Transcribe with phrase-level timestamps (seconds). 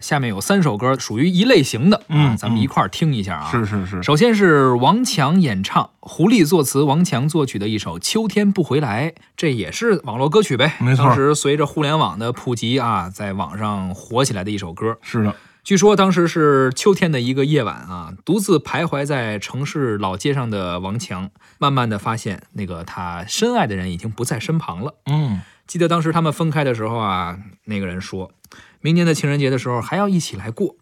[0.00, 3.50] 下面有三首歌属于一类型的，嗯啊咱们一块儿听一下啊。
[3.50, 10.76] 是是是，首先是王强演唱，胡丽作词，王强作曲的一首《秋天不回来》，这也是网络歌曲呗。
[10.80, 14.96] 没错当时随着互联网的普及啊，在网上火起来的一首歌。
[15.02, 15.34] 是的，
[15.64, 21.28] 据说当时是秋天的一个夜晚啊，独自徘徊在城市老街上的王强，
[21.58, 24.94] 慢慢的发现那个他深爱的人已经不在身旁了。
[25.06, 28.32] 嗯，记得当时他们分开的时候啊，那个人说，
[28.80, 30.74] 明年的情人节的时候还要一起来过，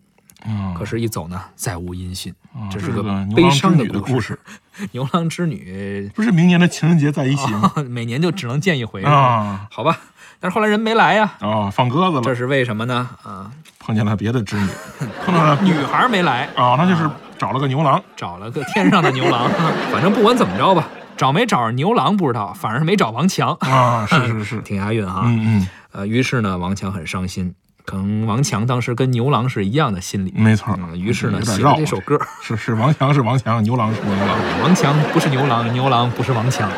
[0.46, 2.33] 嗯，可是，一走呢，再无音讯。
[2.55, 4.38] 啊这是个牛悲郎织女伤的故事。
[4.92, 6.11] 牛郎织女。
[6.14, 7.73] 不是明年的情人节在一起吗？
[7.91, 9.98] 每年就只能见一回，好吧？
[10.38, 13.11] 但是后来人没来呀，啊，放鸽子了，这是为什么呢？
[13.25, 13.50] 啊，
[13.80, 14.69] 碰见了别的织女，
[15.27, 15.61] 碰到了。
[15.62, 19.50] 女孩没来，啊，那就是找了个牛郎，找了个天上的牛郎。
[19.91, 25.23] 反正不管怎么着吧，找没找着牛郎不知道，反正是没找王强，啊，是是是， 挺押韵哈。
[25.25, 30.33] 嗯嗯，呃，于是呢，王强很伤心，可能王强当时跟牛郎是一样的心理。
[30.37, 32.20] 没错嗯，于是呢，写了这首歌。
[32.42, 36.70] 是是王强是王强，牛郎是牛郎， 王强不是牛郎，牛郎不是王强。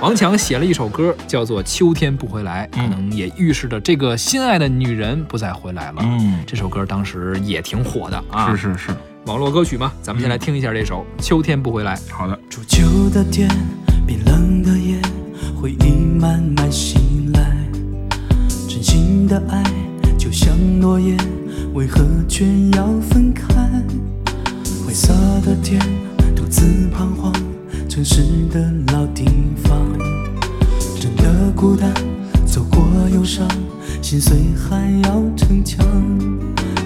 [0.00, 6.02] 王强写了一首歌，叫做《秋天不回来》，可能也预示着这个心爱的女人不再回来了。
[6.02, 8.90] 嗯，这首歌当时也挺火的啊，是是是，
[9.26, 9.92] 网络歌曲嘛。
[10.02, 11.96] 咱们先来听一下这首《秋天不回来》。
[12.12, 13.48] 好的，初秋的天，
[14.06, 15.00] 冰冷的夜，
[15.60, 17.56] 回忆慢慢袭来。
[18.68, 19.64] 真心的爱
[20.16, 21.16] 就像落叶，
[21.74, 22.44] 为何却
[22.76, 23.44] 要分开？
[24.86, 25.12] 灰色
[25.44, 25.80] 的天，
[26.36, 27.32] 独自彷徨，
[27.88, 29.24] 城市的老地
[29.64, 29.84] 方，
[31.00, 31.92] 真的孤单，
[32.46, 32.80] 走过
[33.12, 33.48] 忧伤，
[34.00, 35.84] 心碎还要逞强，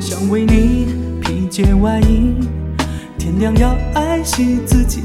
[0.01, 1.10] 想为你披
[1.51, 2.37] 件外衣。
[3.19, 5.03] 天亮要爱惜自己，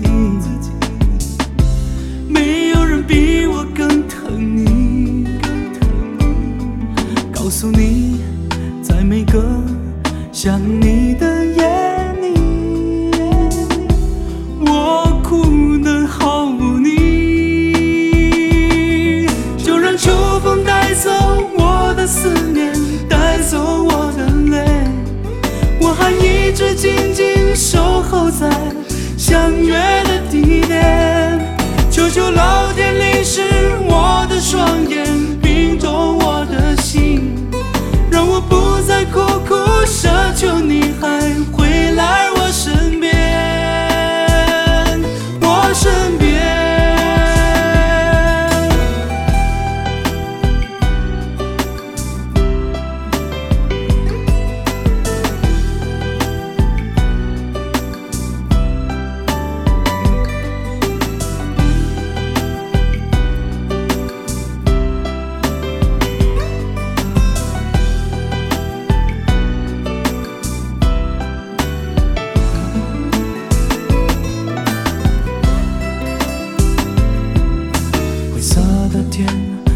[78.96, 79.28] 的天，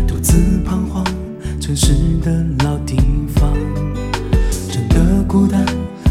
[0.08, 1.04] 独自彷徨，
[1.60, 1.94] 城市
[2.24, 2.96] 的老地
[3.36, 3.52] 方，
[4.72, 5.66] 真的孤单，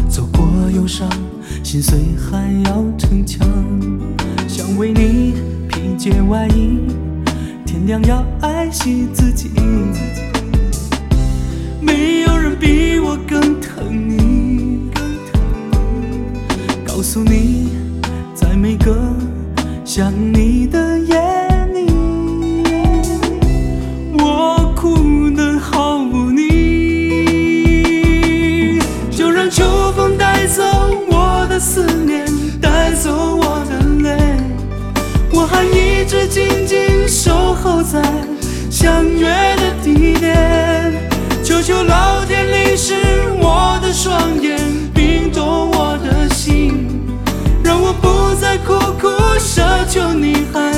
[0.07, 1.09] 走过忧伤，
[1.63, 3.47] 心碎还要逞强，
[4.47, 5.33] 想为你
[5.67, 6.77] 披件外衣，
[7.65, 9.49] 天亮要爱惜自己，
[11.81, 14.91] 没有人比我更疼你，
[16.85, 17.69] 告诉你，
[18.35, 18.95] 在每个
[19.83, 20.38] 想你
[29.49, 30.63] 让秋风带走
[31.09, 32.23] 我的思念，
[32.61, 34.15] 带走我的泪。
[35.33, 37.99] 我还一直静静守候在
[38.69, 40.93] 相约的地点，
[41.43, 42.93] 求求老天淋湿
[43.39, 44.59] 我的双眼，
[44.93, 46.87] 冰冻我的心。
[47.63, 49.07] 让我不再苦苦
[49.39, 50.68] 奢求你还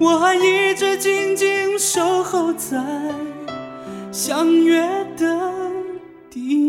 [0.00, 2.78] 我还一直静静守候在
[4.12, 4.80] 相约
[5.16, 5.52] 的
[6.30, 6.67] 地